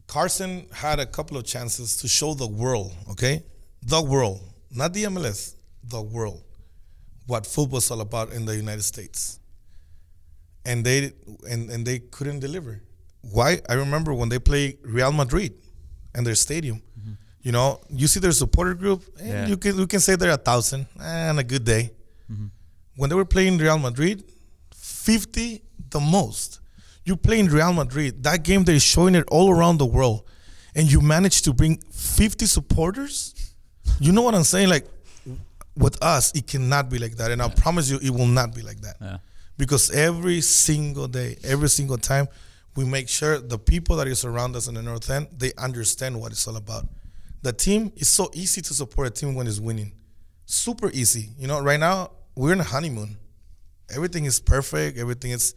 [0.08, 3.44] Carson had a couple of chances to show the world, okay,
[3.82, 6.44] the world, not the MLS, the world,
[7.28, 9.40] what football's all about in the United States,
[10.66, 11.12] and they
[11.50, 12.82] and and they couldn't deliver.
[13.22, 13.60] Why?
[13.70, 15.54] I remember when they play Real Madrid
[16.16, 16.82] and their stadium.
[17.00, 17.14] Mm-hmm.
[17.44, 19.48] You know, you see their supporter group, and Yeah.
[19.48, 21.92] you can you can say they're a thousand eh, and a good day.
[22.32, 22.48] Mm-hmm.
[22.98, 24.24] When they were playing Real Madrid,
[24.76, 26.60] 50 the most.
[27.04, 30.24] You play in Real Madrid, that game they're showing it all around the world,
[30.76, 33.34] and you manage to bring 50 supporters.
[34.00, 34.70] You know what I'm saying?
[34.70, 34.86] Like
[35.76, 38.62] with us, it cannot be like that, and I promise you, it will not be
[38.62, 38.98] like that.
[39.02, 39.18] Yeah.
[39.58, 42.28] Because every single day, every single time,
[42.76, 46.20] we make sure the people that is around us in the North End they understand
[46.20, 46.88] what it's all about.
[47.42, 49.94] The team is so easy to support a team when it's winning,
[50.46, 51.30] super easy.
[51.38, 53.18] You know, right now we're in a honeymoon.
[53.94, 54.98] Everything is perfect.
[54.98, 55.56] Everything is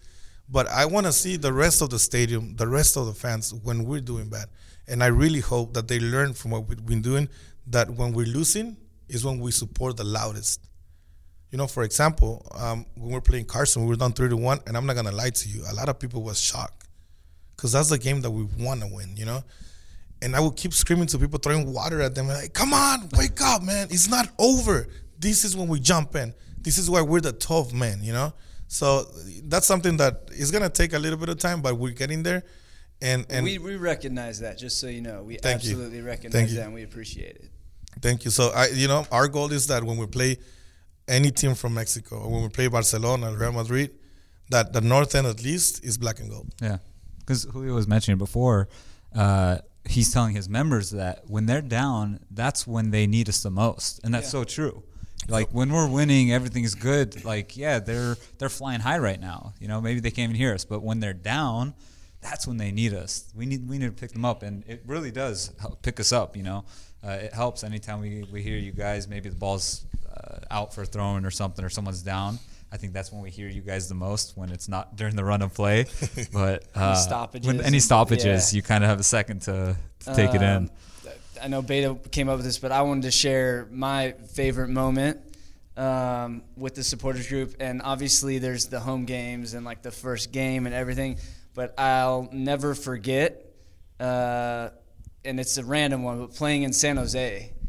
[0.49, 3.53] but i want to see the rest of the stadium the rest of the fans
[3.55, 4.47] when we're doing bad.
[4.87, 7.29] And i really hope that they learn from what we've been doing
[7.69, 8.77] that when we're losing
[9.09, 10.61] is when we support the loudest.
[11.51, 14.61] You know for example um, when we're playing carson we were down 3 to 1
[14.67, 16.89] and i'm not gonna lie to you a lot of people was shocked
[17.57, 19.43] because that's the game that we want to win you know
[20.25, 23.41] and I would keep screaming to people, throwing water at them, like, "Come on, wake
[23.41, 23.87] up, man!
[23.91, 24.89] It's not over.
[25.19, 26.35] This is when we jump in.
[26.61, 28.33] This is why we're the tough men, you know."
[28.67, 29.07] So
[29.45, 32.43] that's something that is gonna take a little bit of time, but we're getting there.
[33.03, 35.23] And and we, we recognize that, just so you know.
[35.23, 35.71] We Thank you.
[35.73, 36.57] absolutely recognize Thank you.
[36.57, 37.51] that, and we appreciate it.
[38.01, 38.31] thank you.
[38.31, 40.39] So I, you know, our goal is that when we play
[41.07, 43.91] any team from Mexico, or when we play Barcelona, or Real Madrid,
[44.51, 46.49] that the north end at least is black and gold.
[46.63, 46.79] Yeah,
[47.21, 48.69] because Julio was mentioning before,
[49.15, 53.51] uh, he's telling his members that when they're down, that's when they need us the
[53.51, 54.31] most, and that's Yeah.
[54.41, 54.83] so true.
[55.29, 57.25] Like when we're winning, everything's good.
[57.25, 59.55] Like yeah, they're they're flying high right now.
[59.59, 61.75] You know, maybe they can't even hear us, but when they're down,
[62.21, 63.25] that's when they need us.
[63.35, 66.13] We need we need to pick them up, and it really does help pick us
[66.13, 66.37] up.
[66.37, 66.65] You know,
[67.03, 69.09] uh, it helps anytime we, we hear you guys.
[69.09, 72.39] Maybe the ball's uh, out for throwing or something, or someone's down.
[72.75, 75.23] I think that's when we hear you guys the most when it's not during the
[75.23, 75.87] run of play,
[76.33, 78.57] but uh, stoppages when any stoppages, yeah.
[78.57, 80.57] you kind of have a second to, to take it in.
[80.57, 80.71] Um,
[81.41, 85.21] I know Beta came up with this, but I wanted to share my favorite moment
[85.77, 87.55] um, with the supporters group.
[87.61, 91.19] And obviously, there's the home games and like the first game and everything.
[91.55, 93.55] But I'll never forget,
[94.01, 94.71] uh,
[95.25, 97.53] and it's a random one, but playing in San Jose.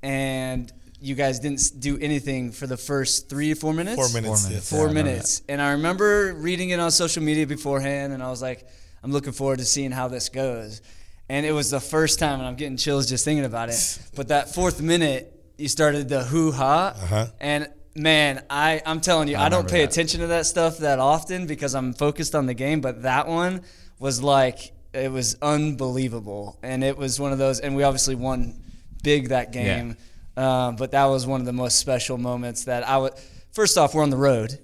[0.00, 3.96] And you guys didn't do anything for the first three or four minutes?
[3.96, 4.44] Four minutes.
[4.44, 4.70] minutes, yes.
[4.70, 5.42] Four remember minutes.
[5.48, 8.66] And I remember reading it on social media beforehand, and I was like,
[9.02, 10.82] I'm looking forward to seeing how this goes.
[11.28, 13.98] And it was the first time, and I'm getting chills just thinking about it.
[14.16, 16.94] But that fourth minute, you started the hoo ha.
[16.96, 17.26] Uh-huh.
[17.40, 19.92] And man, I, I'm telling you, I I, don't pay that.
[19.92, 22.80] attention to that stuff that often because I'm focused on the game.
[22.80, 23.62] But that one
[24.00, 26.58] was like, it was unbelievable.
[26.62, 28.60] And it was one of those, and we obviously won
[29.02, 29.96] big that game.
[30.38, 33.12] Um, but that was one of the most special moments that I would.
[33.50, 34.58] First off, we're on the road,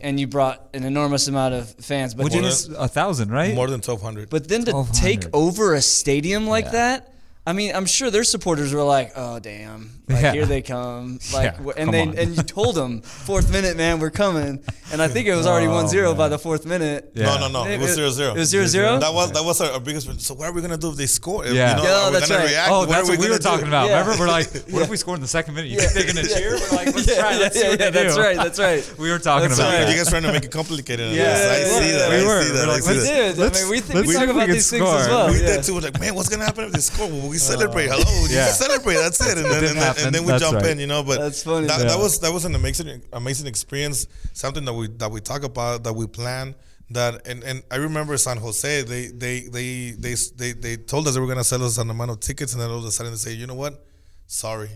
[0.00, 2.14] and you brought an enormous amount of fans.
[2.14, 3.52] But Would you then, a thousand, right?
[3.54, 4.30] More than 1,200.
[4.30, 6.70] but then to take over a stadium like Yeah.
[6.70, 7.14] that.
[7.48, 9.80] I mean, I'm sure their supporters were like, "Oh, damn!
[10.06, 10.32] Like Yeah.
[10.32, 12.18] here they come!" Like, Yeah, and come they on.
[12.18, 14.60] and you told them fourth minute, man, we're coming.
[14.92, 17.10] And I think it was already Oh, 1-0 by the fourth minute.
[17.14, 17.24] Yeah.
[17.26, 17.70] No, no, no.
[17.70, 18.34] It was It- 0 0.
[18.34, 19.00] it was 0-0?
[19.00, 20.08] That was that was our, our biggest.
[20.20, 21.46] So what are we gonna do if they score?
[21.46, 21.52] Yeah.
[21.52, 22.50] You know, Yeah, are we that's gonna right.
[22.50, 22.70] react?
[22.70, 23.50] Oh, What that's are what we gonna were do?
[23.50, 23.88] talking about.
[23.88, 24.00] Yeah.
[24.00, 24.82] Remember, we're like, what Yeah.
[24.84, 25.70] if we score in the second minute?
[25.70, 26.52] You think they're gonna cheer?
[26.60, 27.32] We're like, let's Yeah, try.
[27.32, 27.92] yeah, Let's see what they do.
[28.04, 28.82] that's right, that's right.
[28.98, 29.84] We were talking about right.
[29.84, 29.90] that.
[29.90, 31.08] You guys trying to make it complicated.
[31.08, 31.32] on Yeah.
[31.32, 32.10] I see that.
[32.12, 32.44] we were.
[32.52, 33.04] We're I like, see We that.
[33.08, 33.38] did.
[33.38, 35.28] I Let's- mean, we, th- let's talk about these things as well.
[35.32, 35.74] We did too.
[35.74, 37.08] We're like, man, what's gonna happen if they score?
[37.40, 37.88] Well, we celebrate.
[37.88, 38.46] Uh, Hello, you Yeah.
[38.46, 38.94] just celebrate.
[38.94, 39.38] That's it.
[39.38, 40.70] And then, didn't and then, and then we That's jump right.
[40.70, 41.02] in, you know.
[41.02, 41.66] But That's funny.
[41.66, 41.86] That, Yeah.
[41.88, 44.06] that was that was an amazing amazing experience.
[44.32, 46.54] Something that we that we talk about, that we plan.
[46.90, 48.82] That and, and I remember San Jose.
[48.82, 52.10] They they they they they, they told us they were gonna sell us an amount
[52.12, 53.84] of tickets, and then all of a sudden they say, you know what?
[54.26, 54.70] Sorry,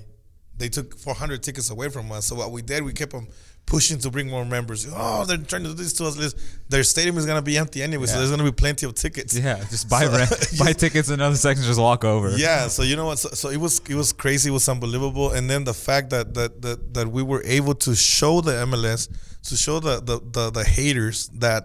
[0.62, 2.27] they took 400 tickets away from us.
[2.27, 3.27] So what we did, we kept them
[3.66, 4.81] pushing to bring more members.
[4.92, 6.14] Oh, they're trying to do this to us.
[6.16, 6.35] This-
[6.68, 9.33] Their stadium is gonna be empty anyway, so there's gonna be plenty of tickets.
[9.37, 12.29] Yeah, just buy So- rent, buy tickets in other sections, just walk over.
[12.48, 15.29] yeah so you know what so, so it was it was crazy it was unbelievable
[15.37, 19.03] and then the fact that that that, that we were able to show the mls
[19.48, 21.62] to show the the, the, the haters that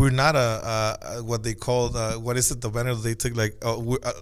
[0.00, 0.38] we're not a,
[0.74, 3.76] a, a what they call uh, what is it the banner they took like uh,
[3.78, 4.12] we're uh,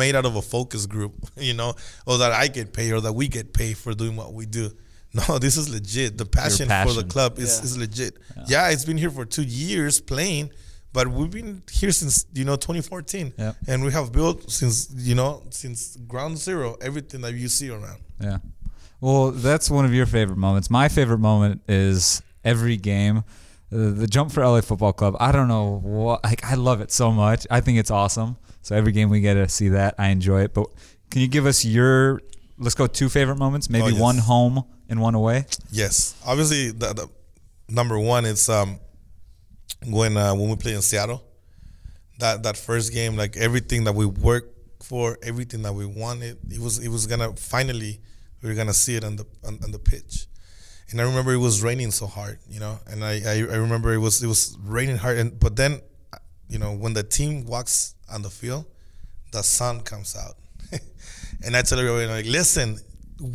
[0.00, 1.12] made out of a focus group
[1.48, 1.70] you know
[2.06, 4.70] or that i get paid or that we get paid for doing what we do
[5.20, 7.64] no this is legit the passion, for the club is, Yeah.
[7.64, 8.12] is legit
[8.46, 8.68] yeah.
[8.72, 10.50] it's been here for two years playing
[10.92, 13.52] but we've been here since you know 2014 Yeah.
[13.66, 18.00] and we have built since you know since ground zero everything that you see around
[18.20, 18.38] Yeah.
[19.00, 20.68] Well, that's one of your favorite moments.
[20.70, 23.22] My favorite moment is every game.
[23.70, 25.16] The jump for LA Football Club.
[25.20, 26.24] I don't know what.
[26.24, 27.46] Like, I love it so much.
[27.50, 28.36] I think it's awesome.
[28.62, 29.94] So every game we get to see that.
[29.98, 30.54] I enjoy it.
[30.54, 30.68] But
[31.10, 32.20] can you give us your?
[32.58, 33.68] Let's go two favorite moments.
[33.70, 34.00] Maybe Oh, yes.
[34.00, 35.44] one home and one away.
[35.70, 37.06] yes obviously the, the
[37.68, 38.80] number one is um
[39.86, 41.22] when uh, when we play in seattle
[42.20, 44.48] that that first game like everything that we worked
[44.82, 48.00] for everything that we wanted it was it was gonna finally
[48.42, 50.26] we are gonna see it on the on, on the pitch
[50.90, 53.92] and I remember it was raining so hard, you know, and I, I, I remember
[53.92, 55.80] it was it was raining hard, and but then,
[56.48, 58.64] you know, when the team walks on the field,
[59.32, 60.36] the sun comes out,
[61.44, 62.78] and I tell everybody like, listen,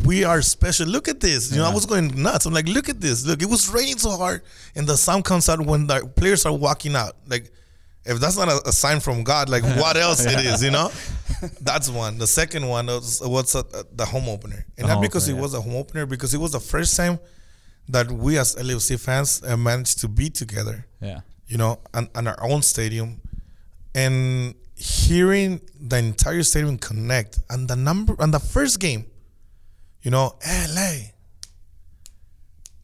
[0.06, 0.88] we are special.
[0.88, 1.52] Look at this.
[1.52, 2.46] You know, I was going nuts.
[2.46, 3.26] I'm like, look at this.
[3.26, 4.42] Look, it was raining so hard,
[4.76, 7.16] and the sun comes out when the players are walking out.
[7.28, 7.52] Like,
[8.06, 10.89] if that's not a, a sign from God, like what else it is, you know?
[11.62, 12.18] That's one.
[12.18, 13.63] The second one was what's uh,
[13.94, 15.42] the home opener, and The not because opener, it yeah.
[15.44, 17.20] was a home opener, because it was the first time
[17.89, 21.22] that we as LFC fans uh, managed to be together, Yeah.
[21.48, 23.19] you know, on, on our own stadium,
[23.96, 29.06] and hearing the entire stadium connect and the number on the first game,
[30.02, 30.36] you know,
[30.76, 31.12] LA.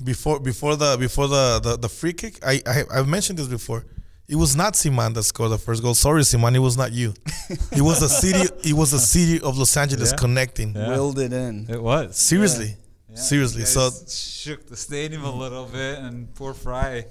[0.01, 3.85] Before before the before the the, the free kick, I, I I've mentioned this before.
[4.29, 5.93] It was not Ciman that scored the first goal.
[5.95, 7.13] Sorry, Ciman, it was not you.
[7.71, 8.47] It was the city.
[8.63, 10.17] It was the city of Los Angeles Yeah.
[10.17, 10.73] connecting.
[10.75, 10.87] Yeah.
[10.89, 11.65] Willed it in.
[11.69, 12.15] It was.
[12.15, 12.77] Seriously,
[13.15, 13.61] seriously.
[13.61, 17.05] You So shook the stadium a little bit, and poor Frei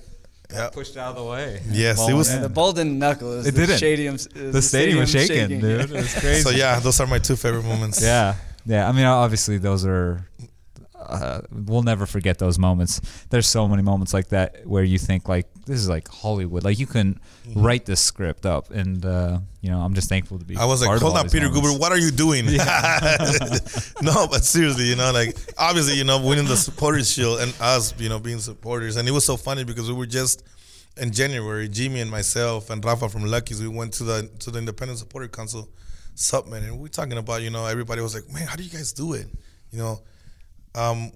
[0.48, 0.68] got Yeah.
[0.70, 1.60] pushed out of the way.
[1.70, 2.42] Yes, Ball it was- in.
[2.42, 3.40] The ball didn't knuckle.
[3.40, 3.76] It, It didn't.
[3.76, 4.16] Stadium,
[4.52, 5.80] the stadium was shaking, dude.
[5.80, 6.42] It was crazy.
[6.42, 8.00] so yeah, those are my two favorite moments.
[8.02, 8.34] Yeah,
[8.66, 8.88] yeah.
[8.88, 10.26] I mean, obviously, those are
[10.98, 13.00] uh, we'll never forget those moments.
[13.30, 16.64] There's so many moments like that where you think like this is like Hollywood.
[16.64, 17.62] Like you can Mm-hmm.
[17.62, 20.54] write this script up, and uh, you know I'm just thankful to be.
[20.58, 21.66] I was like, hold on, Peter moments.
[21.68, 22.44] Goober, what are you doing?
[24.02, 27.94] no, but seriously, you know, like obviously, you know, winning the supporters shield and us,
[27.98, 30.42] you know, being supporters, and it was so funny because we were just
[30.98, 34.58] in January, Jimmy and myself and Rafa from Lucky's, we went to the to the
[34.58, 35.68] Independent Supporter Council
[36.14, 38.70] Summit, and we were talking about, you know, everybody was like, man, how do you
[38.70, 39.26] guys do it?
[39.70, 40.02] You know,
[40.74, 41.12] um,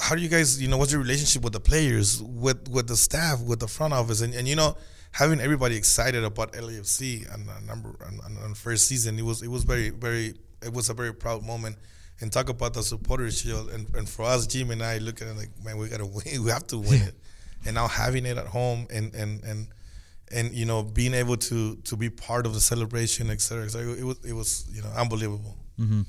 [0.00, 2.96] how do you guys, you know, what's your relationship with the players, with with the
[2.96, 4.76] staff, with the front office, and, and you know,
[5.12, 9.64] having everybody excited about LAFC and number on, on, first season, it was it was
[9.64, 11.76] very very it was a very proud moment.
[12.20, 15.26] And talk about the supporters shield, and, and for us, Jim and I look at
[15.26, 17.14] it like, man, we gotta win, we have to win it.
[17.64, 19.68] And now having it at home, and and and
[20.30, 23.70] and you know, being able to to be part of the celebration, et cetera, et
[23.70, 25.56] cetera, it was it was you know unbelievable.
[25.80, 26.02] Mm-hmm.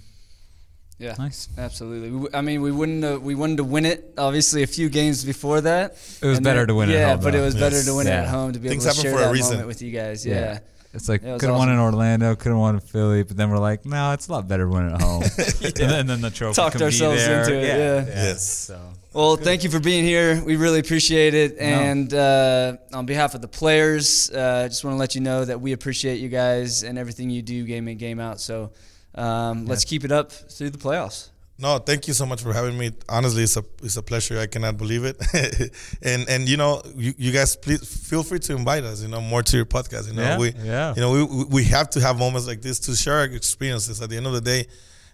[1.04, 1.50] Yeah, Nice.
[1.58, 2.10] absolutely.
[2.10, 4.14] We w- I mean, we wouldn't have, we wanted to win it.
[4.18, 5.98] Obviously, a few games before that.
[6.22, 7.44] It was better then- to win at Yeah, home, but it though.
[7.46, 8.22] was better to win it Yeah.
[8.24, 9.52] at home to be Things able to share for a that reason.
[9.52, 10.26] moment with you guys.
[10.26, 10.60] Yeah.
[10.96, 11.80] It's like Yeah, it could have won in.
[11.80, 14.68] Orlando, could have won in Philly, but then we're like, no, it's a lot better
[14.70, 15.24] winning at home.
[15.38, 17.40] and, then, and then the trophy Talked can be ourselves there.
[17.42, 18.06] into it, yeah.
[18.08, 18.48] Yes.
[18.48, 18.80] So
[19.12, 20.42] Well, thank you for being here.
[20.46, 21.56] We really appreciate it.
[21.58, 21.64] No.
[21.66, 25.44] And uh, on behalf of the players, uh, I just want to let you know
[25.44, 28.40] that we appreciate you guys and everything you do game in, game out.
[28.40, 28.70] So
[29.16, 31.30] um, let's keep it up through the playoffs.
[31.60, 32.92] No, thank you so much for having me.
[33.08, 34.40] Honestly, it's a it's a pleasure.
[34.40, 35.18] I cannot believe it.
[36.02, 39.02] and and you know, you, you guys please feel free to invite us.
[39.04, 40.08] You know, more to your podcast.
[40.08, 40.94] You know, Yeah, we yeah.
[40.96, 44.02] you know we we- we have to have moments like this to share our experiences.
[44.02, 44.66] At the end of the day,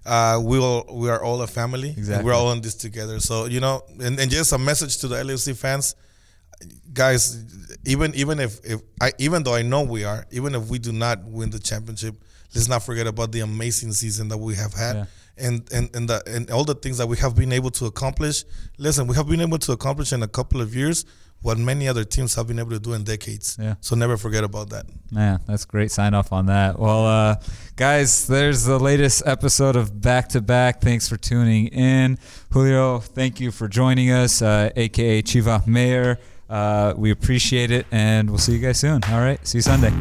[0.05, 1.89] uh, we all we are all a family.
[1.89, 2.25] Exactly.
[2.25, 3.19] we're all in this together.
[3.19, 5.93] So you know, and, and just a message to the LAFC fans,
[6.93, 7.37] guys.
[7.85, 10.93] Even even if if I even though I know we are, even if we do
[10.93, 12.15] not win the championship,
[12.53, 14.95] let's not forget about the amazing season that we have had.
[14.95, 15.05] Yeah.
[15.41, 18.43] And, and and the and all the things that we have been able to accomplish.
[18.77, 21.05] Listen, we have been able to accomplish in a couple of years
[21.41, 23.57] what many other teams have been able to do in decades.
[23.59, 23.75] Yeah.
[23.79, 24.85] So never forget about that.
[25.11, 26.77] Man, that's great sign off on that.
[26.77, 27.35] Well, uh,
[27.75, 30.81] guys, there's the latest episode of Back to Back.
[30.81, 32.17] Thanks for tuning in.
[32.51, 36.19] Julio, thank you for joining us, uh, aka Chiva Mayor.
[36.49, 39.01] Uh, we appreciate it, and we'll see you guys soon.
[39.05, 39.93] All right, see you Sunday.